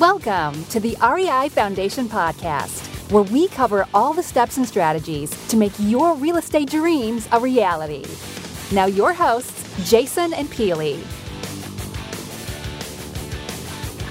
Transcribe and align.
Welcome 0.00 0.62
to 0.66 0.78
the 0.78 0.94
REI 1.00 1.48
Foundation 1.48 2.06
Podcast, 2.06 3.10
where 3.10 3.22
we 3.22 3.48
cover 3.48 3.86
all 3.94 4.12
the 4.12 4.22
steps 4.22 4.58
and 4.58 4.68
strategies 4.68 5.30
to 5.48 5.56
make 5.56 5.72
your 5.78 6.14
real 6.16 6.36
estate 6.36 6.68
dreams 6.68 7.26
a 7.32 7.40
reality. 7.40 8.04
Now, 8.74 8.84
your 8.84 9.14
hosts, 9.14 9.90
Jason 9.90 10.34
and 10.34 10.48
Pili. 10.48 11.02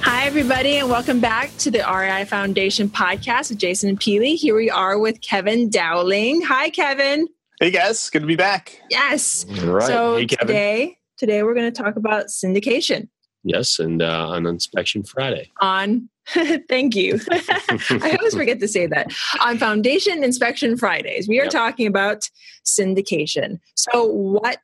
Hi, 0.02 0.26
everybody, 0.26 0.78
and 0.78 0.90
welcome 0.90 1.19
back 1.19 1.56
to 1.58 1.69
the 1.69 1.83
REI 1.88 2.26
Foundation 2.26 2.90
podcast 2.90 3.49
with 3.49 3.60
Jason 3.60 3.90
and 3.90 3.99
Pili. 3.99 4.33
Here 4.33 4.56
we 4.56 4.72
are 4.72 4.97
with 4.97 5.22
Kevin 5.22 5.70
Dowling. 5.70 6.42
Hi, 6.42 6.72
Kevin. 6.72 7.28
Hey, 7.60 7.70
guys. 7.70 8.10
Good 8.10 8.22
to 8.22 8.28
be 8.28 8.36
back. 8.36 8.81
Yes. 8.90 9.46
All 9.62 9.67
right. 9.67 9.86
So 9.86 10.17
hey, 10.17 10.26
Kevin. 10.26 10.47
today, 10.47 10.97
today 11.17 11.44
we're 11.44 11.54
going 11.54 11.72
to 11.72 11.83
talk 11.83 11.96
about 11.96 12.29
syndication 12.29 13.10
Yes, 13.47 13.77
and 13.79 14.01
uh, 14.01 14.29
on 14.29 14.46
Inspection 14.47 15.03
Friday. 15.03 15.51
on. 15.62 16.09
Thank 16.67 16.95
you. 16.95 17.20
I 17.30 18.17
always 18.20 18.34
forget 18.34 18.59
to 18.59 18.67
say 18.67 18.88
that 18.88 19.13
on 19.45 19.59
Foundation 19.59 20.23
Inspection 20.23 20.76
Fridays. 20.76 21.27
We 21.27 21.40
are 21.40 21.44
Yep. 21.44 21.52
talking 21.52 21.86
about 21.86 22.27
syndication. 22.66 23.59
So, 23.76 24.05
what 24.05 24.59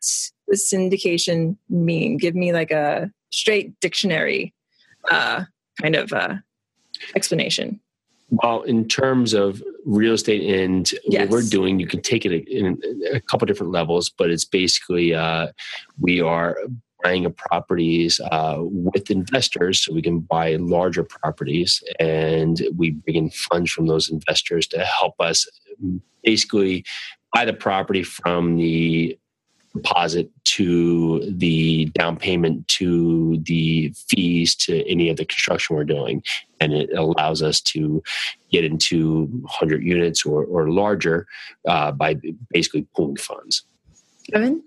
does 0.49 0.67
syndication 0.73 1.57
mean? 1.69 2.17
Give 2.17 2.33
me 2.33 2.51
like 2.51 2.71
a 2.71 3.11
straight 3.29 3.79
dictionary 3.79 4.55
uh, 5.11 5.43
kind 5.79 5.95
of 5.95 6.11
uh, 6.13 6.37
explanation. 7.15 7.79
Well, 8.31 8.63
in 8.63 8.87
terms 8.87 9.33
of 9.33 9.61
real 9.85 10.13
estate 10.13 10.41
and 10.63 10.89
Yes. 11.07 11.21
what 11.21 11.29
we're 11.29 11.41
doing, 11.49 11.79
you 11.79 11.85
can 11.85 12.01
take 12.01 12.25
it 12.25 12.31
in 12.47 12.81
a 13.13 13.19
couple 13.19 13.45
different 13.45 13.71
levels, 13.71 14.09
but 14.09 14.31
it's 14.31 14.45
basically 14.45 15.13
uh, 15.13 15.47
we 15.99 16.21
are 16.21 16.57
buying 17.03 17.25
up 17.25 17.35
properties 17.35 18.19
uh, 18.31 18.57
with 18.59 19.11
investors 19.11 19.79
so 19.83 19.93
we 19.93 20.01
can 20.01 20.19
buy 20.19 20.55
larger 20.55 21.03
properties. 21.03 21.83
And 21.99 22.61
we 22.75 22.91
bring 22.91 23.15
in 23.15 23.29
funds 23.29 23.71
from 23.71 23.87
those 23.87 24.09
investors 24.09 24.67
to 24.67 24.79
help 24.79 25.15
us 25.19 25.47
mm, 25.83 26.01
basically 26.23 26.85
buy 27.33 27.45
the 27.45 27.53
property 27.53 28.03
from 28.03 28.57
the 28.57 29.17
deposit 29.73 30.29
to 30.43 31.21
the 31.37 31.85
down 31.93 32.17
payment 32.17 32.67
to 32.67 33.37
the 33.43 33.93
fees 34.09 34.53
to 34.55 34.85
any 34.89 35.09
of 35.09 35.17
the 35.17 35.25
construction 35.25 35.75
we're 35.75 35.85
doing. 35.85 36.23
And 36.59 36.73
it 36.73 36.91
allows 36.93 37.41
us 37.41 37.61
to 37.61 38.03
get 38.51 38.65
into 38.65 39.25
100 39.25 39.83
units 39.83 40.25
or, 40.25 40.43
or 40.43 40.69
larger 40.69 41.25
uh, 41.67 41.91
by 41.91 42.17
basically 42.49 42.85
pooling 42.95 43.15
funds. 43.15 43.63
Kevin? 44.31 44.63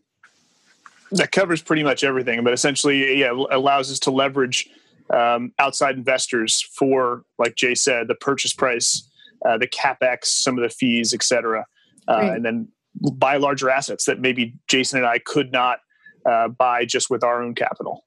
That 1.15 1.33
covers 1.33 1.63
pretty 1.63 1.83
much 1.83 2.05
everything, 2.05 2.45
but 2.45 2.53
essentially, 2.53 3.19
yeah, 3.21 3.33
allows 3.51 3.91
us 3.91 3.99
to 4.01 4.11
leverage 4.11 4.69
um, 5.13 5.53
outside 5.59 5.97
investors 5.97 6.61
for, 6.61 7.25
like 7.39 7.55
Jay 7.57 7.75
said, 7.75 8.09
the 8.09 8.15
purchase 8.15 8.53
price, 8.53 9.09
uh, 9.47 9.59
the 9.59 9.67
capex, 9.69 10.27
some 10.27 10.57
of 10.59 10.63
the 10.63 10.71
fees, 10.71 11.15
et 11.15 11.23
cetera, 11.23 11.67
uh, 12.09 12.19
Right. 12.19 12.33
and 12.33 12.45
then 12.45 12.69
buy 13.13 13.37
larger 13.37 13.71
assets 13.71 14.05
that 14.07 14.21
maybe 14.21 14.55
Jason 14.69 14.99
and 14.99 15.07
I 15.07 15.19
could 15.19 15.53
not 15.53 15.81
uh, 16.27 16.49
buy 16.49 16.85
just 16.85 17.11
with 17.11 17.23
our 17.23 17.43
own 17.43 17.55
capital. 17.55 18.05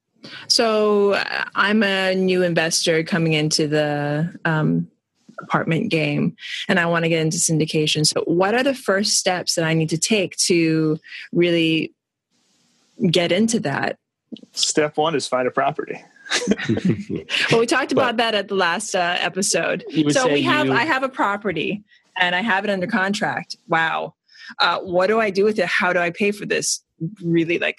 So 0.47 1.13
uh, 1.13 1.45
I'm 1.55 1.83
a 1.83 2.15
new 2.15 2.43
investor 2.43 3.03
coming 3.03 3.33
into 3.33 3.67
the 3.67 4.33
um, 4.45 4.89
apartment 5.39 5.91
game, 5.91 6.35
and 6.67 6.79
I 6.79 6.87
want 6.87 7.03
to 7.05 7.09
get 7.09 7.21
into 7.21 7.37
syndication. 7.37 8.05
So, 8.05 8.23
what 8.25 8.55
are 8.55 8.63
the 8.63 8.73
first 8.73 9.17
steps 9.17 9.55
that 9.55 9.63
I 9.63 9.73
need 9.73 9.89
to 9.89 9.97
take 9.97 10.35
to 10.37 10.99
really 11.31 11.93
get 13.09 13.31
into 13.31 13.59
that? 13.61 13.97
Step 14.51 14.97
one 14.97 15.15
is 15.15 15.27
find 15.27 15.47
a 15.47 15.51
property. 15.51 16.01
Well, 17.51 17.59
we 17.61 17.65
talked 17.65 17.93
Well- 17.93 18.05
about 18.05 18.17
that 18.17 18.35
at 18.35 18.47
the 18.49 18.55
last 18.55 18.93
uh, 18.95 19.15
episode. 19.19 19.85
So 20.09 20.27
we 20.31 20.41
have 20.43 20.67
you- 20.67 20.73
I 20.73 20.83
have 20.83 21.03
a 21.03 21.09
property, 21.09 21.83
and 22.19 22.35
I 22.35 22.41
have 22.41 22.63
it 22.65 22.69
under 22.69 22.87
contract. 22.87 23.55
Wow, 23.67 24.15
uh, 24.59 24.79
what 24.79 25.07
do 25.07 25.19
I 25.21 25.29
do 25.29 25.45
with 25.45 25.57
it? 25.59 25.65
How 25.65 25.93
do 25.93 25.99
I 25.99 26.09
pay 26.09 26.31
for 26.31 26.45
this? 26.45 26.83
Really, 27.23 27.59
like 27.59 27.77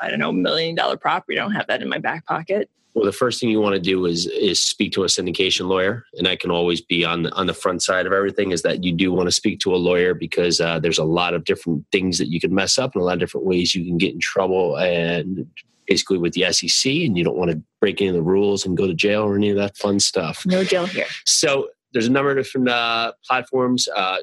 I 0.00 0.08
don't 0.08 0.18
know, 0.18 0.32
million 0.32 0.74
dollar 0.74 0.96
property. 0.96 1.38
I 1.38 1.42
don't 1.42 1.52
have 1.52 1.66
that 1.66 1.82
in 1.82 1.88
my 1.88 1.98
back 1.98 2.24
pocket. 2.26 2.70
Well 3.00 3.06
the 3.06 3.16
first 3.16 3.40
thing 3.40 3.48
you 3.48 3.60
want 3.60 3.72
to 3.74 3.80
do 3.80 4.04
is 4.04 4.26
is 4.26 4.62
speak 4.62 4.92
to 4.92 5.04
a 5.04 5.06
syndication 5.06 5.66
lawyer 5.68 6.04
and 6.18 6.28
i 6.28 6.36
can 6.36 6.50
always 6.50 6.82
be 6.82 7.02
on 7.02 7.22
the, 7.22 7.32
on 7.32 7.46
the 7.46 7.54
front 7.54 7.82
side 7.82 8.06
of 8.06 8.12
everything 8.12 8.50
is 8.50 8.60
that 8.60 8.84
you 8.84 8.92
do 8.92 9.10
want 9.10 9.26
to 9.26 9.32
speak 9.32 9.58
to 9.58 9.74
a 9.74 9.76
lawyer 9.76 10.12
because 10.12 10.60
uh, 10.60 10.78
there's 10.78 10.98
a 10.98 11.04
lot 11.04 11.32
of 11.32 11.44
different 11.44 11.82
things 11.92 12.18
that 12.18 12.28
you 12.28 12.38
can 12.38 12.54
mess 12.54 12.76
up 12.78 12.94
and 12.94 13.00
a 13.00 13.04
lot 13.04 13.14
of 13.14 13.18
different 13.20 13.46
ways 13.46 13.74
you 13.74 13.86
can 13.86 13.96
get 13.96 14.12
in 14.12 14.20
trouble 14.20 14.76
and 14.76 15.46
basically 15.86 16.18
with 16.18 16.34
the 16.34 16.44
sec 16.52 16.92
and 16.92 17.16
you 17.16 17.24
don't 17.24 17.38
want 17.38 17.50
to 17.50 17.60
break 17.80 18.02
any 18.02 18.08
of 18.08 18.14
the 18.14 18.22
rules 18.22 18.66
and 18.66 18.76
go 18.76 18.86
to 18.86 18.94
jail 18.94 19.22
or 19.22 19.34
any 19.34 19.48
of 19.48 19.56
that 19.56 19.76
fun 19.78 19.98
stuff 19.98 20.44
No 20.44 20.62
jail 20.62 20.84
here. 20.84 21.06
so 21.24 21.68
there's 21.94 22.06
a 22.06 22.12
number 22.12 22.30
of 22.30 22.36
different 22.36 22.68
uh, 22.68 23.12
platforms 23.26 23.88
uh, 23.96 24.18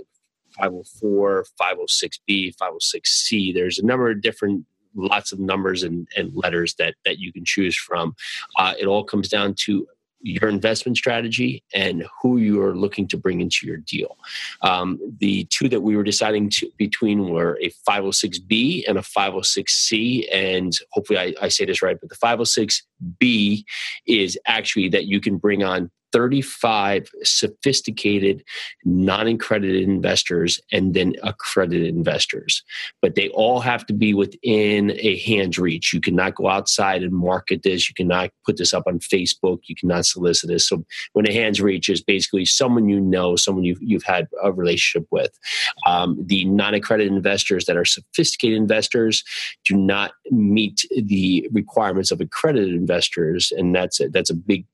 504 0.60 1.46
506b 1.60 2.56
506c 2.56 3.54
there's 3.56 3.80
a 3.80 3.86
number 3.86 4.12
of 4.12 4.22
different 4.22 4.66
lots 4.98 5.32
of 5.32 5.40
numbers 5.40 5.84
and, 5.84 6.08
and 6.18 6.34
letters 6.36 6.76
that 6.76 6.96
that 7.06 7.20
you 7.20 7.32
can 7.32 7.46
choose 7.46 7.78
from 7.78 8.16
uh, 8.58 8.74
it 8.80 8.86
all 8.86 9.04
comes 9.04 9.30
down 9.30 9.54
to 9.54 9.88
your 10.22 10.50
investment 10.50 10.98
strategy 10.98 11.64
and 11.74 12.06
who 12.22 12.38
you 12.38 12.62
are 12.62 12.76
looking 12.76 13.08
to 13.08 13.18
bring 13.18 13.42
into 13.42 13.68
your 13.68 13.78
deal. 13.78 14.18
Um, 14.62 15.00
the 15.20 15.46
two 15.46 15.70
that 15.70 15.82
we 15.82 15.96
were 15.96 16.04
deciding 16.04 16.50
to, 16.52 16.70
between 16.78 17.30
were 17.30 17.58
a 17.62 17.70
506B 17.88 18.84
and 18.88 18.98
a 18.98 19.02
506C. 19.02 20.28
And 20.34 20.74
hopefully 20.92 21.20
I, 21.20 21.34
I 21.42 21.48
say 21.50 21.66
this 21.66 21.82
right, 21.82 21.98
but 22.00 22.10
the 22.10 22.16
506B 22.16 23.64
is 24.08 24.38
actually 24.48 24.90
that 24.90 25.06
you 25.06 25.22
can 25.22 25.38
bring 25.38 25.64
on 25.64 25.92
35 26.12 27.10
sophisticated, 27.24 28.44
non 28.86 29.28
accredited 29.28 29.84
investors 29.84 30.60
and 30.72 30.94
then 30.94 31.16
accredited 31.24 31.88
investors. 31.88 32.64
But 33.02 33.16
they 33.16 33.30
all 33.30 33.60
have 33.60 33.86
to 33.88 33.94
be 33.94 34.14
within 34.14 34.92
a 34.98 35.18
hand's 35.20 35.58
reach. 35.58 35.94
You 35.94 36.02
cannot 36.02 36.36
go 36.36 36.48
outside 36.48 37.04
and 37.04 37.14
market 37.14 37.64
this. 37.64 37.90
You 37.90 37.96
cannot 37.96 38.32
put 38.46 38.58
this 38.58 38.74
up 38.74 38.84
on 38.88 39.00
Facebook. 39.00 39.60
You 39.68 39.76
cannot 39.76 40.06
solicit 40.06 40.50
this. 40.50 40.68
So 40.68 40.86
when 41.14 41.28
a 41.28 41.34
hand's 41.34 41.62
reach 41.62 41.90
is 41.90 42.02
basically 42.02 42.46
someone 42.46 42.90
you 42.90 43.00
know, 43.00 43.36
someone 43.36 43.64
you've, 43.64 43.82
you've 43.82 44.04
had 44.04 44.28
a 44.44 44.52
relationship 44.52 45.08
with. 45.12 45.38
Um, 45.86 46.18
the 46.26 46.46
non 46.46 46.74
accredited 46.74 47.14
investors 47.14 47.66
that 47.66 47.78
are 47.78 47.86
sophisticated 47.86 48.58
investors 48.58 49.24
do 49.66 49.76
not 49.76 50.12
meet 50.32 50.86
the 50.92 51.48
requirements 51.52 52.12
of 52.12 52.22
accredited 52.22 52.74
investors. 52.74 53.52
And 53.56 53.76
that's 53.76 54.00
a, 54.00 54.10
that's 54.10 54.30
a 54.30 54.36
big 54.36 54.66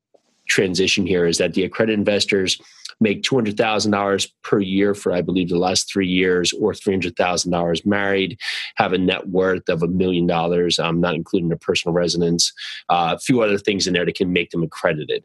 transition 0.48 1.06
here 1.06 1.26
is 1.26 1.38
that 1.38 1.54
the 1.54 1.64
accredited 1.64 2.00
investors 2.00 2.62
make 3.03 3.22
$200,000 3.22 4.31
per 4.41 4.59
year 4.59 4.96
for, 4.96 5.12
I 5.12 5.22
believe, 5.22 5.50
the 5.50 5.58
last 5.58 5.91
three 5.91 6.08
years, 6.08 6.53
or 6.53 6.72
$300,000 6.72 7.86
married, 7.86 8.40
have 8.78 8.94
a 8.94 8.97
net 8.97 9.28
worth 9.28 9.68
of 9.69 9.84
a 9.84 9.88
million 9.88 10.25
dollars, 10.25 10.80
um, 10.80 11.00
not 11.00 11.13
including 11.13 11.50
their 11.50 11.58
personal 11.58 11.94
residence, 11.94 12.52
uh, 12.90 13.13
a 13.16 13.19
few 13.19 13.42
other 13.42 13.58
things 13.58 13.86
in 13.86 13.94
there 13.94 14.06
that 14.06 14.16
can 14.16 14.34
make 14.34 14.50
them 14.52 14.63
accredited. 14.63 15.24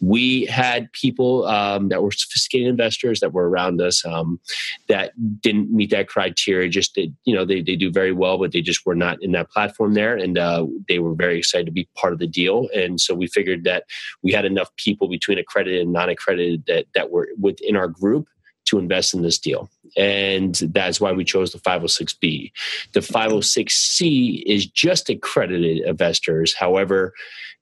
We 0.00 0.46
had 0.46 0.90
people 0.92 1.46
um, 1.46 1.90
that 1.90 2.02
were 2.02 2.10
sophisticated 2.10 2.68
investors 2.68 3.20
that 3.20 3.32
were 3.32 3.48
around 3.48 3.80
us 3.80 4.04
um, 4.06 4.40
that 4.88 5.12
didn't 5.42 5.70
meet 5.70 5.90
that 5.90 6.08
criteria. 6.08 6.68
Just 6.68 6.94
that, 6.94 7.12
you 7.24 7.34
know, 7.34 7.44
they, 7.44 7.60
they 7.60 7.76
do 7.76 7.90
very 7.90 8.12
well, 8.12 8.38
but 8.38 8.52
they 8.52 8.62
just 8.62 8.86
were 8.86 8.94
not 8.94 9.22
in 9.22 9.32
that 9.32 9.50
platform 9.50 9.94
there. 9.94 10.16
And 10.16 10.38
uh, 10.38 10.66
they 10.88 10.98
were 10.98 11.14
very 11.14 11.38
excited 11.38 11.66
to 11.66 11.72
be 11.72 11.88
part 11.94 12.14
of 12.14 12.18
the 12.18 12.26
deal. 12.26 12.68
And 12.74 13.00
so 13.00 13.14
we 13.14 13.26
figured 13.26 13.64
that 13.64 13.84
we 14.22 14.32
had 14.32 14.46
enough 14.46 14.74
people 14.76 15.08
between 15.08 15.38
accredited 15.38 15.82
and 15.82 15.92
non 15.92 16.08
accredited 16.08 16.64
that, 16.66 16.86
that 16.94 17.10
were 17.10 17.17
within 17.38 17.76
our 17.76 17.88
group 17.88 18.28
to 18.66 18.78
invest 18.78 19.14
in 19.14 19.22
this 19.22 19.38
deal. 19.38 19.68
And 19.96 20.54
that's 20.54 21.00
why 21.00 21.12
we 21.12 21.24
chose 21.24 21.52
the 21.52 21.58
506B. 21.58 22.52
The 22.92 23.00
506C 23.00 24.42
is 24.44 24.66
just 24.66 25.08
accredited 25.08 25.78
investors. 25.86 26.54
However, 26.54 27.14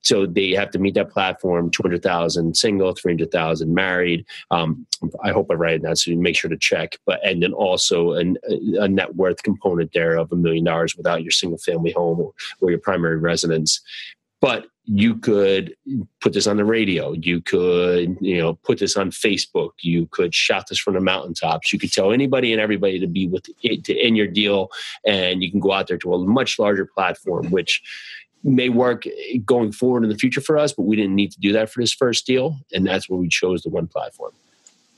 so 0.03 0.25
they 0.25 0.53
have 0.53 0.71
to 0.71 0.79
meet 0.79 0.95
that 0.95 1.11
platform 1.11 1.71
200,000 1.71 2.57
single, 2.57 2.93
300,000 2.93 3.75
married. 3.75 4.25
Um, 4.51 4.87
I 5.25 5.33
hope 5.33 5.49
right 5.51 5.77
in 5.77 5.83
that. 5.83 5.99
So 5.99 6.13
you 6.13 6.17
make 6.17 6.37
sure 6.37 6.51
to 6.51 6.57
check. 6.57 6.97
But 7.07 7.25
and 7.25 7.43
then 7.43 7.53
also 7.53 8.13
an, 8.13 8.37
a 8.79 8.87
net 8.87 9.17
worth 9.17 9.43
component 9.43 9.93
there 9.93 10.17
of 10.17 10.31
a 10.31 10.37
million 10.37 10.65
dollars 10.65 10.97
without 10.97 11.23
your 11.23 11.33
single 11.33 11.59
family 11.59 11.91
home 11.91 12.21
or, 12.21 12.33
or 12.61 12.71
your 12.71 12.79
primary 12.79 13.19
residence. 13.19 13.81
But 14.41 14.67
you 14.87 15.17
could 15.17 15.77
put 16.21 16.33
this 16.33 16.47
on 16.47 16.57
the 16.57 16.65
radio. 16.65 17.13
You 17.13 17.41
could, 17.41 18.17
you 18.21 18.39
know, 18.39 18.55
put 18.55 18.79
this 18.79 18.97
on 18.97 19.11
Facebook. 19.11 19.71
You 19.81 20.07
could 20.07 20.33
shout 20.33 20.69
this 20.69 20.79
from 20.79 20.95
the 20.95 21.01
mountaintops. 21.01 21.73
You 21.73 21.79
could 21.79 21.93
tell 21.93 22.13
anybody 22.13 22.53
and 22.53 22.61
everybody 22.61 23.01
to 23.01 23.07
be 23.07 23.27
with 23.27 23.47
it 23.63 23.85
to 23.85 23.95
in 23.95 24.15
your 24.15 24.29
deal, 24.29 24.71
and 25.05 25.43
you 25.43 25.51
can 25.51 25.61
go 25.61 25.73
out 25.73 25.89
there 25.89 25.99
to 25.99 26.15
a 26.15 26.19
much 26.19 26.59
larger 26.59 26.87
platform, 26.87 27.51
which 27.51 27.83
may 28.45 28.69
work 28.69 29.05
going 29.45 29.73
forward 29.73 30.05
in 30.05 30.09
the 30.09 30.17
future 30.17 30.41
for 30.41 30.57
us. 30.57 30.73
But 30.73 30.85
we 30.85 30.95
didn't 30.95 31.17
need 31.17 31.33
to 31.33 31.41
do 31.41 31.53
that 31.53 31.69
for 31.69 31.81
this 31.81 31.93
first 31.93 32.25
deal, 32.25 32.57
and 32.73 32.87
that's 32.87 33.09
where 33.09 33.19
we 33.19 33.29
chose 33.29 33.63
the 33.63 33.71
one 33.71 33.89
platform. 33.89 34.33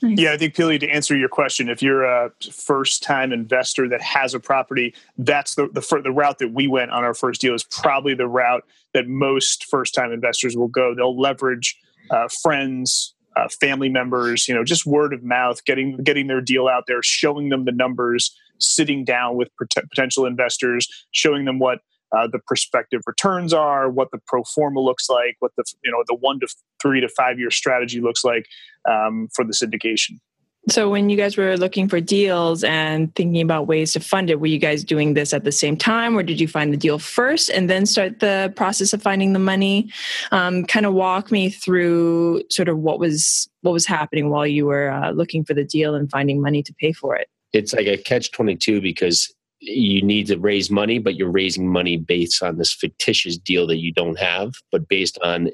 Yeah, 0.01 0.31
I 0.31 0.37
think 0.37 0.55
Pili, 0.55 0.79
to 0.79 0.89
answer 0.89 1.15
your 1.15 1.29
question, 1.29 1.69
if 1.69 1.81
you're 1.81 2.03
a 2.03 2.31
first-time 2.51 3.33
investor 3.33 3.89
that 3.89 4.01
has 4.01 4.33
a 4.33 4.39
property, 4.39 4.93
that's 5.17 5.55
the 5.55 5.67
the, 5.73 6.01
the 6.01 6.11
route 6.11 6.39
that 6.39 6.53
we 6.53 6.67
went 6.67 6.91
on 6.91 7.03
our 7.03 7.13
first 7.13 7.41
deal 7.41 7.53
is 7.53 7.63
probably 7.63 8.13
the 8.13 8.27
route 8.27 8.63
that 8.93 9.07
most 9.07 9.65
first-time 9.65 10.11
investors 10.11 10.55
will 10.55 10.67
go. 10.69 10.95
They'll 10.95 11.19
leverage 11.19 11.77
uh, 12.11 12.27
friends, 12.41 13.13
uh, 13.35 13.49
family 13.49 13.89
members, 13.89 14.47
you 14.47 14.55
know, 14.55 14.63
just 14.63 14.85
word 14.85 15.13
of 15.13 15.23
mouth, 15.23 15.63
getting 15.65 15.97
getting 15.97 16.27
their 16.27 16.41
deal 16.41 16.67
out 16.67 16.85
there, 16.87 17.03
showing 17.03 17.49
them 17.49 17.65
the 17.65 17.71
numbers, 17.71 18.35
sitting 18.57 19.03
down 19.03 19.35
with 19.35 19.49
pot- 19.57 19.89
potential 19.89 20.25
investors, 20.25 20.87
showing 21.11 21.45
them 21.45 21.59
what 21.59 21.79
uh, 22.15 22.27
the 22.31 22.39
prospective 22.39 23.01
returns 23.05 23.53
are, 23.53 23.89
what 23.89 24.09
the 24.11 24.19
pro 24.25 24.43
forma 24.43 24.79
looks 24.79 25.09
like, 25.09 25.35
what 25.39 25.51
the 25.57 25.63
you 25.83 25.91
know 25.91 26.03
the 26.07 26.15
one 26.15 26.39
to 26.39 26.47
three 26.81 27.01
to 27.01 27.09
five 27.09 27.39
year 27.39 27.51
strategy 27.51 28.01
looks 28.01 28.23
like 28.23 28.45
um, 28.89 29.27
for 29.33 29.45
the 29.45 29.53
syndication. 29.53 30.19
So, 30.67 30.89
when 30.89 31.09
you 31.09 31.17
guys 31.17 31.37
were 31.37 31.57
looking 31.57 31.87
for 31.87 31.99
deals 32.01 32.63
and 32.63 33.13
thinking 33.15 33.41
about 33.41 33.67
ways 33.67 33.93
to 33.93 33.99
fund 33.99 34.29
it, 34.29 34.39
were 34.39 34.47
you 34.47 34.59
guys 34.59 34.83
doing 34.83 35.13
this 35.13 35.33
at 35.33 35.43
the 35.43 35.51
same 35.51 35.77
time, 35.77 36.17
or 36.17 36.21
did 36.21 36.39
you 36.39 36.47
find 36.47 36.73
the 36.73 36.77
deal 36.77 36.99
first 36.99 37.49
and 37.49 37.69
then 37.69 37.85
start 37.85 38.19
the 38.19 38.53
process 38.55 38.93
of 38.93 39.01
finding 39.01 39.33
the 39.33 39.39
money? 39.39 39.89
Um, 40.31 40.65
kind 40.65 40.85
of 40.85 40.93
walk 40.93 41.31
me 41.31 41.49
through 41.49 42.43
sort 42.51 42.69
of 42.69 42.77
what 42.79 42.99
was 42.99 43.49
what 43.61 43.71
was 43.71 43.85
happening 43.85 44.29
while 44.29 44.45
you 44.45 44.65
were 44.65 44.91
uh, 44.91 45.11
looking 45.11 45.43
for 45.43 45.53
the 45.53 45.63
deal 45.63 45.95
and 45.95 46.09
finding 46.09 46.41
money 46.41 46.61
to 46.63 46.73
pay 46.79 46.91
for 46.91 47.15
it. 47.15 47.29
It's 47.53 47.73
like 47.73 47.87
a 47.87 47.97
catch 47.97 48.31
twenty 48.31 48.55
two 48.55 48.81
because 48.81 49.33
you 49.59 50.01
need 50.01 50.27
to 50.27 50.37
raise 50.37 50.71
money, 50.71 50.99
but 50.99 51.15
you're 51.15 51.31
raising 51.31 51.67
money 51.67 51.97
based 51.97 52.41
on 52.41 52.57
this 52.57 52.73
fictitious 52.73 53.37
deal 53.37 53.67
that 53.67 53.77
you 53.77 53.91
don't 53.91 54.17
have, 54.17 54.53
but 54.71 54.87
based 54.87 55.17
on 55.21 55.49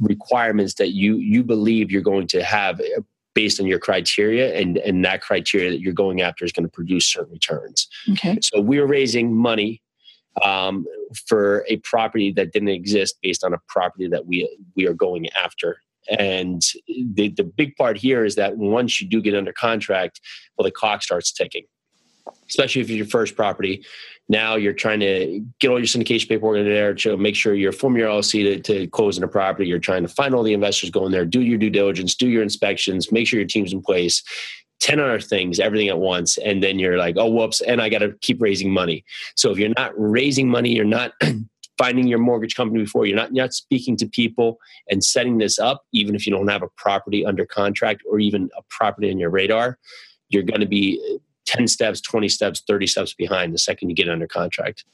requirements 0.00 0.74
that 0.74 0.90
you 0.90 1.16
you 1.16 1.42
believe 1.42 1.90
you're 1.90 2.02
going 2.02 2.26
to 2.26 2.44
have 2.44 2.80
based 3.34 3.60
on 3.60 3.66
your 3.66 3.78
criteria 3.78 4.54
and 4.58 4.78
and 4.78 5.04
that 5.04 5.22
criteria 5.22 5.70
that 5.70 5.80
you're 5.80 5.92
going 5.92 6.20
after 6.20 6.44
is 6.44 6.52
going 6.52 6.64
to 6.64 6.70
produce 6.70 7.06
certain 7.06 7.32
returns. 7.32 7.88
Okay. 8.12 8.38
So 8.42 8.60
we're 8.60 8.86
raising 8.86 9.34
money 9.34 9.82
um, 10.42 10.84
for 11.26 11.64
a 11.68 11.76
property 11.78 12.32
that 12.32 12.52
didn't 12.52 12.68
exist 12.68 13.16
based 13.22 13.42
on 13.42 13.54
a 13.54 13.58
property 13.68 14.08
that 14.08 14.26
we 14.26 14.48
we 14.74 14.86
are 14.86 14.94
going 14.94 15.28
after. 15.30 15.78
And 16.18 16.62
the, 16.86 17.30
the 17.30 17.42
big 17.42 17.74
part 17.74 17.96
here 17.96 18.24
is 18.24 18.36
that 18.36 18.56
once 18.56 19.00
you 19.00 19.08
do 19.08 19.20
get 19.20 19.34
under 19.34 19.52
contract 19.52 20.20
well 20.56 20.64
the 20.64 20.70
clock 20.70 21.02
starts 21.02 21.32
ticking 21.32 21.64
especially 22.48 22.82
if 22.82 22.88
it's 22.88 22.96
your 22.96 23.06
first 23.06 23.36
property 23.36 23.84
now 24.28 24.56
you're 24.56 24.72
trying 24.72 25.00
to 25.00 25.44
get 25.60 25.70
all 25.70 25.78
your 25.78 25.86
syndication 25.86 26.28
paperwork 26.28 26.58
in 26.58 26.64
there 26.64 26.94
to 26.94 27.16
make 27.16 27.36
sure 27.36 27.54
you're 27.54 27.72
forming 27.72 28.00
your 28.00 28.10
LLC 28.10 28.42
to, 28.42 28.60
to 28.62 28.86
close 28.88 29.16
in 29.16 29.24
a 29.24 29.28
property. 29.28 29.68
You're 29.68 29.78
trying 29.78 30.02
to 30.02 30.08
find 30.08 30.34
all 30.34 30.42
the 30.42 30.52
investors 30.52 30.90
go 30.90 31.06
in 31.06 31.12
there, 31.12 31.24
do 31.24 31.42
your 31.42 31.58
due 31.58 31.70
diligence, 31.70 32.14
do 32.14 32.28
your 32.28 32.42
inspections, 32.42 33.12
make 33.12 33.28
sure 33.28 33.38
your 33.38 33.46
team's 33.46 33.72
in 33.72 33.82
place. 33.82 34.22
10 34.80 35.00
other 35.00 35.20
things, 35.20 35.58
everything 35.58 35.88
at 35.88 35.98
once. 35.98 36.36
And 36.38 36.62
then 36.62 36.78
you're 36.78 36.98
like, 36.98 37.16
oh, 37.16 37.30
whoops. 37.30 37.62
And 37.62 37.80
I 37.80 37.88
got 37.88 38.00
to 38.00 38.12
keep 38.20 38.42
raising 38.42 38.70
money. 38.70 39.04
So 39.34 39.50
if 39.50 39.58
you're 39.58 39.72
not 39.76 39.92
raising 39.96 40.50
money, 40.50 40.74
you're 40.74 40.84
not 40.84 41.12
finding 41.78 42.06
your 42.06 42.18
mortgage 42.18 42.54
company 42.54 42.84
before, 42.84 43.06
you're 43.06 43.16
not, 43.16 43.34
you're 43.34 43.44
not 43.44 43.54
speaking 43.54 43.96
to 43.98 44.06
people 44.06 44.58
and 44.90 45.02
setting 45.02 45.38
this 45.38 45.58
up, 45.58 45.84
even 45.92 46.14
if 46.14 46.26
you 46.26 46.32
don't 46.32 46.48
have 46.48 46.62
a 46.62 46.68
property 46.76 47.24
under 47.24 47.46
contract 47.46 48.02
or 48.10 48.18
even 48.18 48.50
a 48.56 48.62
property 48.68 49.10
on 49.10 49.18
your 49.18 49.30
radar, 49.30 49.78
you're 50.28 50.42
going 50.42 50.60
to 50.60 50.66
be 50.66 51.18
10 51.46 51.68
steps, 51.68 52.00
20 52.00 52.28
steps, 52.28 52.62
30 52.66 52.86
steps 52.86 53.14
behind 53.14 53.54
the 53.54 53.58
second 53.58 53.88
you 53.88 53.94
get 53.94 54.08
under 54.08 54.26
contract. 54.26 54.84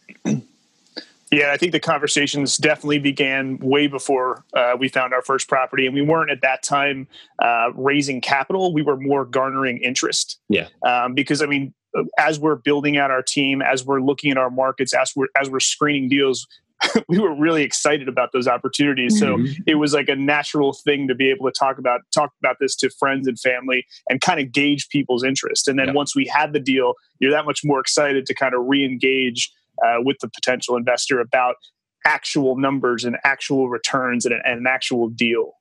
Yeah, 1.32 1.50
I 1.50 1.56
think 1.56 1.72
the 1.72 1.81
conversations 1.81 2.58
definitely 2.58 2.99
began 2.99 3.56
way 3.56 3.87
before 3.87 4.44
uh, 4.52 4.76
we 4.78 4.88
found 4.88 5.14
our 5.14 5.22
first 5.22 5.49
property, 5.49 5.87
and 5.87 5.94
we 5.94 6.02
weren't 6.02 6.31
at 6.31 6.43
that 6.43 6.62
time 6.62 7.08
uh, 7.43 7.70
raising 7.75 8.20
capital. 8.20 8.75
We 8.75 8.82
were 8.82 8.99
more 8.99 9.25
garnering 9.25 9.78
interest. 9.78 10.38
Yeah, 10.50 10.69
um, 10.87 11.14
because 11.14 11.40
I 11.40 11.46
mean, 11.46 11.72
as 12.19 12.38
we're 12.38 12.56
building 12.56 12.99
out 12.99 13.10
our 13.10 13.22
team, 13.22 13.62
as 13.62 13.82
we're 13.84 14.02
looking 14.02 14.31
at 14.31 14.37
our 14.37 14.50
markets, 14.50 14.93
as 14.93 15.16
we're 15.16 15.28
as 15.40 15.49
we're 15.49 15.60
screening 15.60 16.10
deals, 16.10 16.46
we 17.08 17.19
were 17.19 17.34
really 17.34 17.62
excited 17.62 18.08
about 18.08 18.31
those 18.32 18.49
opportunities. 18.49 19.19
So 19.19 19.37
mm-hmm. 19.37 19.62
it 19.67 19.76
was 19.76 19.94
like 19.94 20.08
a 20.08 20.17
natural 20.17 20.73
thing 20.73 21.08
to 21.08 21.14
be 21.14 21.31
able 21.31 21.50
to 21.50 21.52
talk 21.56 21.79
about 21.79 22.00
talk 22.14 22.32
about 22.40 22.56
this 22.61 22.76
to 22.76 22.90
friends 22.99 23.26
and 23.26 23.38
family 23.38 23.87
and 24.08 24.20
kind 24.20 24.40
of 24.40 24.52
gauge 24.52 24.88
people's 24.88 25.25
interest. 25.25 25.69
And 25.69 25.79
then 25.79 25.88
yeah. 25.88 25.93
once 25.93 26.17
we 26.17 26.26
had 26.26 26.52
the 26.52 26.61
deal, 26.61 26.94
you're 27.19 27.31
that 27.31 27.44
much 27.44 27.61
more 27.64 27.81
excited 27.81 28.26
to 28.26 28.34
kind 28.34 28.55
of 28.55 28.62
re-engage 28.64 29.52
uh, 29.84 29.96
with 29.99 30.19
the 30.20 30.29
potential 30.29 30.76
investor 30.76 31.20
about 31.20 31.56
actual 32.05 32.56
numbers 32.56 33.05
and 33.05 33.17
actual 33.25 33.69
returns 33.69 34.26
and, 34.26 34.35
and 34.44 34.61
an 34.61 34.67
actual 34.67 35.08
deal. 35.08 35.52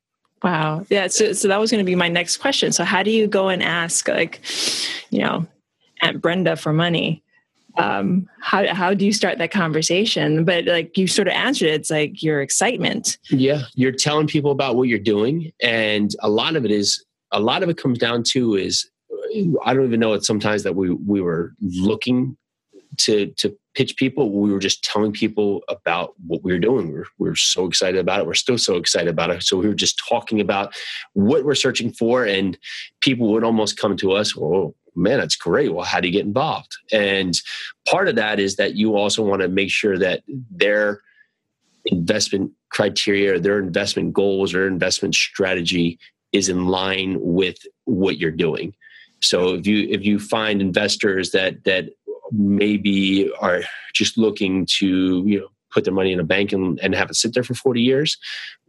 Wow. 0.44 0.86
Yeah. 0.90 1.08
So, 1.08 1.34
so 1.34 1.48
that 1.48 1.60
was 1.60 1.70
going 1.70 1.84
to 1.84 1.90
be 1.90 1.96
my 1.96 2.08
next 2.08 2.38
question. 2.38 2.72
So 2.72 2.84
how 2.84 3.04
do 3.04 3.12
you 3.12 3.28
go 3.28 3.50
and 3.50 3.62
ask 3.62 4.08
like, 4.08 4.42
you 5.12 5.20
know, 5.20 5.46
Aunt 6.02 6.20
Brenda 6.20 6.56
for 6.56 6.74
money? 6.74 7.24
Um, 7.78 8.28
how 8.42 8.74
how 8.74 8.94
do 8.94 9.06
you 9.06 9.14
start 9.14 9.38
that 9.38 9.52
conversation? 9.52 10.44
But 10.46 10.66
like 10.66 10.98
you 10.98 11.08
sort 11.08 11.28
of 11.28 11.34
answered 11.34 11.70
it, 11.70 11.76
it's 11.76 11.90
like 11.90 12.22
your 12.22 12.42
excitement. 12.42 13.18
Yeah, 13.30 13.64
you're 13.76 13.92
telling 13.92 14.28
people 14.28 14.52
about 14.52 14.76
what 14.76 14.88
you're 14.88 15.00
doing, 15.00 15.52
and 15.62 16.14
a 16.22 16.30
lot 16.30 16.56
of 16.56 16.66
it 16.66 16.72
is 16.72 17.04
a 17.32 17.40
lot 17.40 17.64
of 17.64 17.70
it 17.70 17.78
comes 17.78 17.98
down 17.98 18.24
to 18.32 18.56
is 18.56 18.90
I 19.64 19.74
don't 19.74 19.86
even 19.86 20.00
know 20.00 20.14
it 20.14 20.26
sometimes 20.26 20.64
that 20.64 20.76
we 20.76 20.92
we 20.92 21.22
were 21.22 21.54
looking 21.62 22.38
to 22.98 23.28
to 23.38 23.56
pitch 23.74 23.96
people. 23.96 24.32
We 24.32 24.52
were 24.52 24.60
just 24.60 24.84
telling 24.84 25.14
people 25.14 25.64
about 25.70 26.14
what 26.28 26.44
we 26.44 26.52
were 26.52 26.60
doing. 26.60 26.88
We 26.88 27.00
were, 27.00 27.08
we 27.20 27.30
were 27.30 27.36
so 27.36 27.66
excited 27.66 28.00
about 28.00 28.20
it. 28.20 28.26
We're 28.26 28.34
still 28.34 28.58
so 28.58 28.76
excited 28.76 29.08
about 29.08 29.30
it. 29.30 29.44
So 29.44 29.58
we 29.58 29.68
were 29.68 29.74
just 29.74 30.02
talking 30.10 30.42
about 30.42 30.76
what 31.14 31.46
we're 31.46 31.56
searching 31.56 31.92
for, 31.94 32.26
and 32.26 32.58
people 33.00 33.32
would 33.32 33.44
almost 33.44 33.78
come 33.78 33.96
to 33.98 34.12
us. 34.12 34.38
Oh, 34.38 34.76
man, 34.96 35.20
that's 35.20 35.36
great. 35.36 35.74
Well, 35.74 35.86
how 35.86 36.00
do 36.00 36.08
you 36.08 36.14
get 36.14 36.26
involved? 36.26 36.76
And 36.92 37.40
part 37.88 38.08
of 38.08 38.16
that 38.16 38.40
is 38.40 38.56
that 38.58 38.76
you 38.76 38.96
also 38.96 39.24
want 39.24 39.42
to 39.42 39.48
make 39.48 39.70
sure 39.70 39.98
that 39.98 40.24
their 40.50 41.02
investment 41.86 42.52
criteria, 42.70 43.40
their 43.40 43.60
investment 43.60 44.14
goals, 44.14 44.54
or 44.54 44.68
investment 44.68 45.16
strategy 45.16 46.00
is 46.32 46.50
in 46.50 46.68
line 46.68 47.18
with 47.20 47.58
what 47.86 48.18
you're 48.18 48.32
doing. 48.32 48.74
So 49.22 49.56
if 49.56 49.68
you 49.68 49.88
if 49.90 50.04
you 50.04 50.20
find 50.20 50.62
investors 50.62 51.32
that 51.32 51.64
that 51.66 51.90
maybe 52.32 53.32
are 53.40 53.62
just 53.94 54.18
looking 54.18 54.66
to 54.78 55.24
you 55.28 55.40
know 55.40 55.48
put 55.72 55.84
their 55.84 55.94
money 55.94 56.12
in 56.12 56.20
a 56.20 56.24
bank 56.24 56.52
and, 56.52 56.80
and 56.80 56.96
have 56.96 57.10
it 57.10 57.16
sit 57.16 57.34
there 57.34 57.44
for 57.44 57.54
40 57.54 57.82
years 57.82 58.18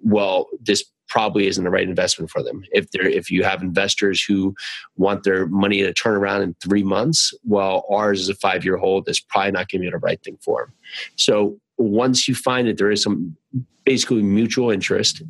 well 0.02 0.48
this 0.60 0.84
probably 1.12 1.46
isn't 1.46 1.64
the 1.64 1.70
right 1.70 1.86
investment 1.86 2.30
for 2.30 2.42
them. 2.42 2.64
If 2.72 2.90
they're 2.90 3.06
if 3.06 3.30
you 3.30 3.44
have 3.44 3.60
investors 3.60 4.22
who 4.22 4.54
want 4.96 5.24
their 5.24 5.46
money 5.46 5.82
to 5.82 5.92
turn 5.92 6.14
around 6.14 6.40
in 6.40 6.56
three 6.62 6.82
months, 6.82 7.34
well, 7.44 7.84
ours 7.90 8.18
is 8.18 8.30
a 8.30 8.34
five 8.34 8.64
year 8.64 8.78
hold. 8.78 9.04
That's 9.04 9.20
probably 9.20 9.50
not 9.50 9.68
going 9.68 9.82
to 9.82 9.86
be 9.86 9.90
the 9.90 9.98
right 9.98 10.22
thing 10.22 10.38
for 10.42 10.62
them. 10.62 10.72
So 11.16 11.60
once 11.76 12.28
you 12.28 12.34
find 12.34 12.66
that 12.66 12.78
there 12.78 12.90
is 12.90 13.02
some 13.02 13.36
basically 13.84 14.22
mutual 14.22 14.70
interest, 14.70 15.22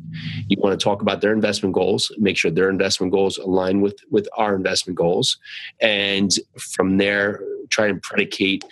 you 0.47 0.55
want 0.61 0.79
to 0.79 0.81
talk 0.81 1.01
about 1.01 1.19
their 1.19 1.33
investment 1.33 1.75
goals, 1.75 2.09
make 2.17 2.37
sure 2.37 2.49
their 2.49 2.69
investment 2.69 3.11
goals 3.11 3.37
align 3.37 3.81
with 3.81 3.99
with 4.09 4.29
our 4.37 4.55
investment 4.55 4.97
goals, 4.97 5.37
and 5.81 6.31
from 6.57 6.97
there 6.97 7.43
try 7.69 7.87
and 7.87 8.01
predicate 8.01 8.63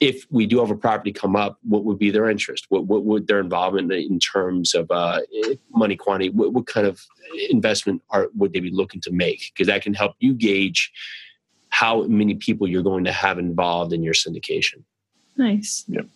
if 0.00 0.26
we 0.30 0.46
do 0.46 0.58
have 0.60 0.70
a 0.70 0.76
property 0.76 1.12
come 1.12 1.36
up, 1.36 1.58
what 1.62 1.84
would 1.84 1.98
be 1.98 2.10
their 2.10 2.30
interest? 2.30 2.66
What, 2.70 2.86
what 2.86 3.04
would 3.04 3.26
their 3.26 3.38
involvement 3.38 3.92
in 3.92 4.18
terms 4.18 4.74
of 4.74 4.90
uh, 4.90 5.20
money 5.70 5.94
quantity? 5.94 6.30
What, 6.30 6.54
what, 6.54 6.66
kind 6.66 6.86
of 6.86 7.04
investment 7.50 8.02
are, 8.10 8.28
would 8.34 8.54
they 8.54 8.60
be 8.60 8.70
looking 8.70 9.02
to 9.02 9.12
make? 9.12 9.52
Because 9.52 9.66
that 9.66 9.82
can 9.82 9.92
help 9.92 10.16
you 10.18 10.32
gauge 10.32 10.90
how 11.68 12.02
many 12.04 12.34
people 12.34 12.66
you're 12.66 12.82
going 12.82 13.04
to 13.04 13.12
have 13.12 13.38
involved 13.38 13.92
in 13.92 14.02
your 14.02 14.14
syndication. 14.14 14.82
Nice. 15.36 15.84
Yep. 15.88 16.06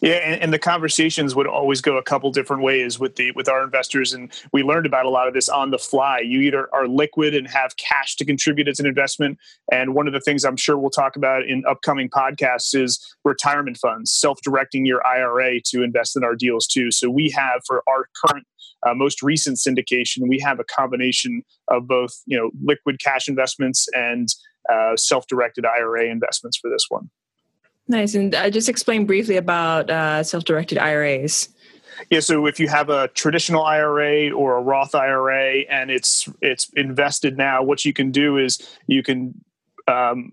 Yeah, 0.00 0.14
and, 0.14 0.42
and, 0.42 0.52
the 0.52 0.58
conversations 0.58 1.34
would 1.34 1.46
always 1.46 1.80
go 1.80 1.96
a 1.96 2.02
couple 2.02 2.30
different 2.32 2.62
ways 2.62 2.98
with 2.98 3.16
the 3.16 3.30
with 3.32 3.48
our 3.48 3.62
investors, 3.62 4.12
and 4.12 4.32
we 4.52 4.62
learned 4.62 4.86
about 4.86 5.06
a 5.06 5.10
lot 5.10 5.28
of 5.28 5.34
this 5.34 5.48
on 5.48 5.70
the 5.70 5.78
fly. 5.78 6.20
You 6.20 6.40
either 6.40 6.68
are 6.74 6.88
liquid 6.88 7.34
and 7.34 7.46
have 7.48 7.76
cash 7.76 8.16
to 8.16 8.24
contribute 8.24 8.66
as 8.66 8.80
an 8.80 8.86
investment, 8.86 9.38
and 9.70 9.94
one 9.94 10.06
of 10.06 10.12
the 10.12 10.20
things 10.20 10.44
I'm 10.44 10.56
sure 10.56 10.76
we'll 10.76 10.90
talk 10.90 11.14
about 11.14 11.44
in 11.44 11.62
upcoming 11.68 12.10
podcasts 12.10 12.74
is 12.74 12.98
retirement 13.24 13.76
funds, 13.76 14.10
self-directing 14.10 14.86
your 14.86 15.06
IRA 15.06 15.60
to 15.66 15.82
invest 15.82 16.16
in 16.16 16.24
our 16.24 16.34
deals 16.34 16.66
too. 16.66 16.90
So 16.90 17.08
we 17.08 17.30
have 17.30 17.62
for 17.66 17.82
our 17.88 18.06
current 18.24 18.46
uh, 18.86 18.94
most 18.94 19.22
recent 19.22 19.58
syndication, 19.58 20.28
we 20.28 20.40
have 20.40 20.58
a 20.58 20.64
combination 20.64 21.42
of 21.68 21.86
both 21.86 22.12
you 22.26 22.36
know 22.36 22.50
liquid 22.62 22.98
cash 23.00 23.28
investments 23.28 23.86
and 23.92 24.28
uh, 24.68 24.96
self-directed 24.96 25.64
IRA 25.64 26.06
investments 26.06 26.58
for 26.58 26.70
this 26.70 26.86
one. 26.88 27.10
Nice. 27.90 28.14
And 28.14 28.32
uh, 28.36 28.48
just 28.50 28.68
explain 28.68 29.04
briefly 29.04 29.36
about 29.36 29.90
uh, 29.90 30.22
self 30.22 30.44
directed 30.44 30.78
IRAs. 30.78 31.48
Yeah, 32.08 32.20
so 32.20 32.46
if 32.46 32.60
you 32.60 32.68
have 32.68 32.88
a 32.88 33.08
traditional 33.08 33.64
IRA 33.64 34.30
or 34.30 34.56
a 34.56 34.62
Roth 34.62 34.94
IRA 34.94 35.62
and 35.68 35.90
it's 35.90 36.28
it's 36.40 36.70
invested 36.74 37.36
now, 37.36 37.64
what 37.64 37.84
you 37.84 37.92
can 37.92 38.12
do 38.12 38.38
is 38.38 38.60
you 38.86 39.02
can 39.02 39.34
um, 39.88 40.32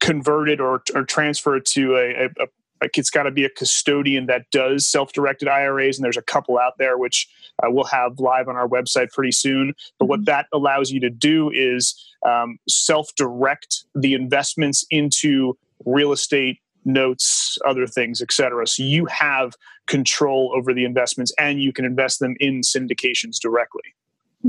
convert 0.00 0.48
it 0.48 0.60
or, 0.60 0.80
or 0.94 1.04
transfer 1.04 1.56
it 1.56 1.64
to 1.66 1.96
a, 1.96 2.26
a, 2.26 2.44
a 2.44 2.46
it's 2.94 3.10
got 3.10 3.24
to 3.24 3.32
be 3.32 3.44
a 3.44 3.50
custodian 3.50 4.26
that 4.26 4.48
does 4.52 4.86
self-directed 4.86 5.48
IRAs, 5.48 5.98
and 5.98 6.04
there's 6.04 6.16
a 6.16 6.22
couple 6.22 6.56
out 6.56 6.78
there 6.78 6.98
which 6.98 7.28
uh, 7.64 7.66
we'll 7.68 7.84
have 7.84 8.20
live 8.20 8.46
on 8.46 8.54
our 8.54 8.68
website 8.68 9.10
pretty 9.10 9.32
soon. 9.32 9.74
But 9.98 10.06
what 10.06 10.20
mm-hmm. 10.20 10.26
that 10.26 10.46
allows 10.52 10.92
you 10.92 11.00
to 11.00 11.10
do 11.10 11.50
is 11.50 12.00
um, 12.24 12.58
self-direct 12.68 13.86
the 13.96 14.14
investments 14.14 14.86
into 14.88 15.58
real 15.84 16.12
estate 16.12 16.61
notes, 16.84 17.58
other 17.66 17.86
things, 17.86 18.20
etc. 18.20 18.66
So 18.66 18.82
you 18.82 19.06
have 19.06 19.54
control 19.86 20.52
over 20.56 20.72
the 20.74 20.84
investments 20.84 21.32
and 21.38 21.60
you 21.60 21.72
can 21.72 21.84
invest 21.84 22.20
them 22.20 22.36
in 22.40 22.60
syndications 22.60 23.38
directly. 23.40 23.94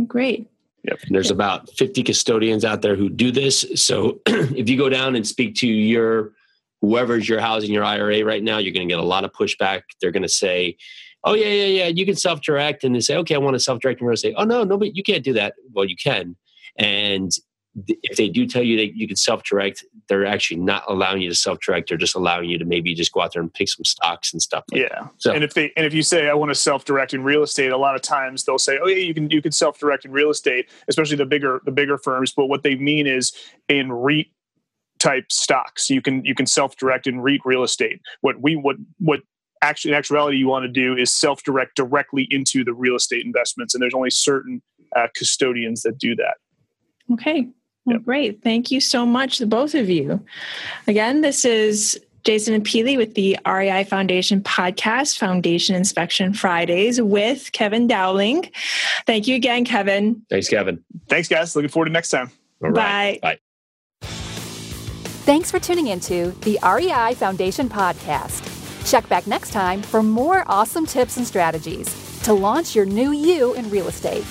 Great. 0.07 0.47
Yep. 0.83 0.99
And 1.03 1.15
there's 1.15 1.31
about 1.31 1.69
50 1.71 2.03
custodians 2.03 2.65
out 2.65 2.81
there 2.81 2.95
who 2.95 3.09
do 3.09 3.31
this. 3.31 3.65
So 3.75 4.19
if 4.25 4.69
you 4.69 4.77
go 4.77 4.89
down 4.89 5.15
and 5.15 5.25
speak 5.25 5.55
to 5.55 5.67
your 5.67 6.33
whoever's 6.83 7.27
your 7.29 7.39
housing 7.39 7.71
your 7.71 7.85
IRA 7.85 8.25
right 8.25 8.43
now, 8.43 8.57
you're 8.57 8.73
going 8.73 8.87
to 8.87 8.91
get 8.93 8.99
a 8.99 9.05
lot 9.05 9.23
of 9.23 9.31
pushback. 9.31 9.83
They're 10.01 10.11
going 10.11 10.23
to 10.23 10.29
say, 10.29 10.75
"Oh 11.23 11.33
yeah, 11.33 11.47
yeah, 11.47 11.65
yeah, 11.65 11.87
you 11.87 12.05
can 12.05 12.17
self-direct," 12.17 12.83
and 12.83 12.93
they 12.93 12.99
say, 12.99 13.15
"Okay, 13.15 13.35
I 13.35 13.37
want 13.37 13.55
to 13.55 13.59
self-direct," 13.59 14.01
and 14.01 14.05
we're 14.05 14.11
going 14.11 14.17
to 14.17 14.21
say, 14.21 14.33
"Oh 14.35 14.43
no, 14.43 14.65
no, 14.65 14.77
but 14.77 14.95
you 14.95 15.01
can't 15.01 15.23
do 15.23 15.31
that." 15.33 15.53
Well, 15.71 15.85
you 15.85 15.95
can, 15.95 16.35
and 16.77 17.31
if 17.87 18.17
they 18.17 18.27
do 18.27 18.45
tell 18.45 18.61
you 18.61 18.75
that 18.77 18.97
you 18.97 19.07
can 19.07 19.15
self-direct, 19.15 19.85
they're 20.07 20.25
actually 20.25 20.59
not 20.59 20.83
allowing 20.87 21.21
you 21.21 21.29
to 21.29 21.35
self-direct. 21.35 21.89
They're 21.89 21.97
just 21.97 22.15
allowing 22.15 22.49
you 22.49 22.57
to 22.57 22.65
maybe 22.65 22.93
just 22.93 23.11
go 23.11 23.21
out 23.21 23.33
there 23.33 23.41
and 23.41 23.53
pick 23.53 23.69
some 23.69 23.85
stocks 23.85 24.33
and 24.33 24.41
stuff. 24.41 24.63
Like 24.71 24.81
yeah. 24.81 25.03
That. 25.03 25.11
So, 25.17 25.33
and 25.33 25.43
if 25.43 25.53
they 25.53 25.71
and 25.75 25.85
if 25.85 25.93
you 25.93 26.03
say 26.03 26.29
I 26.29 26.33
want 26.33 26.49
to 26.49 26.55
self-direct 26.55 27.13
in 27.13 27.23
real 27.23 27.43
estate, 27.43 27.71
a 27.71 27.77
lot 27.77 27.95
of 27.95 28.01
times 28.01 28.43
they'll 28.43 28.59
say, 28.59 28.79
"Oh 28.81 28.87
yeah, 28.87 28.97
you 28.97 29.13
can 29.13 29.29
you 29.29 29.41
can 29.41 29.51
self-direct 29.51 30.05
in 30.05 30.11
real 30.11 30.29
estate," 30.29 30.69
especially 30.87 31.17
the 31.17 31.25
bigger 31.25 31.61
the 31.65 31.71
bigger 31.71 31.97
firms. 31.97 32.33
But 32.33 32.47
what 32.47 32.63
they 32.63 32.75
mean 32.75 33.07
is 33.07 33.31
in 33.69 33.91
REIT 33.91 34.27
type 34.99 35.31
stocks, 35.31 35.89
you 35.89 36.01
can 36.01 36.23
you 36.25 36.35
can 36.35 36.45
self-direct 36.45 37.07
in 37.07 37.19
REIT 37.19 37.41
real 37.45 37.63
estate. 37.63 38.01
What 38.21 38.41
we 38.41 38.55
what 38.55 38.77
what 38.99 39.21
actually 39.61 39.91
in 39.91 39.97
actuality 39.97 40.37
you 40.37 40.47
want 40.47 40.63
to 40.63 40.69
do 40.69 40.95
is 40.95 41.11
self-direct 41.11 41.75
directly 41.75 42.27
into 42.29 42.63
the 42.63 42.73
real 42.73 42.95
estate 42.95 43.25
investments, 43.25 43.73
and 43.73 43.81
there's 43.81 43.93
only 43.93 44.09
certain 44.09 44.61
uh, 44.95 45.07
custodians 45.15 45.83
that 45.83 45.97
do 45.97 46.15
that. 46.15 46.35
Okay. 47.11 47.47
Well, 47.85 47.97
yep. 47.97 48.05
great. 48.05 48.41
Thank 48.41 48.71
you 48.71 48.79
so 48.79 49.05
much, 49.05 49.39
the 49.39 49.45
both 49.45 49.75
of 49.75 49.89
you. 49.89 50.23
Again, 50.87 51.21
this 51.21 51.43
is 51.43 51.99
Jason 52.23 52.53
and 52.53 52.65
Pili 52.65 52.95
with 52.97 53.15
the 53.15 53.37
REI 53.45 53.83
Foundation 53.83 54.41
podcast, 54.41 55.17
Foundation 55.17 55.75
Inspection 55.75 56.33
Fridays 56.33 57.01
with 57.01 57.51
Kevin 57.51 57.87
Dowling. 57.87 58.49
Thank 59.05 59.27
you 59.27 59.35
again, 59.35 59.65
Kevin. 59.65 60.21
Thanks, 60.29 60.47
Kevin. 60.47 60.83
Thanks, 61.09 61.27
guys. 61.27 61.55
Looking 61.55 61.69
forward 61.69 61.87
to 61.87 61.91
next 61.91 62.09
time. 62.09 62.31
Bye. 62.61 63.19
Bye. 63.21 63.39
Thanks 65.25 65.51
for 65.51 65.59
tuning 65.59 65.87
into 65.87 66.31
the 66.41 66.59
REI 66.63 67.13
Foundation 67.15 67.69
podcast. 67.69 68.49
Check 68.89 69.07
back 69.09 69.27
next 69.27 69.51
time 69.51 69.81
for 69.81 70.03
more 70.03 70.43
awesome 70.47 70.85
tips 70.85 71.17
and 71.17 71.25
strategies 71.27 72.21
to 72.23 72.33
launch 72.33 72.75
your 72.75 72.85
new 72.85 73.11
you 73.11 73.53
in 73.53 73.69
real 73.69 73.87
estate. 73.87 74.25